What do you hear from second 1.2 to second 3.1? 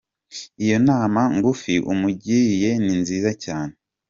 ngufi umugiriye ni